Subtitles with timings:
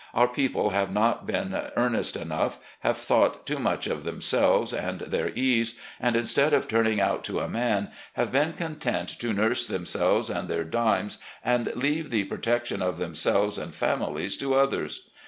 [0.15, 5.29] Our people have not been earnest enough, have thought too much of themselves and their
[5.37, 9.67] ease, and instead of turn ing out to a man, have been content to nurse
[9.67, 14.21] themselves and their dimes, and leave the protection of themselves 66 RECOLLECTIONS OF GENERAL LEE
[14.23, 15.09] and families to others.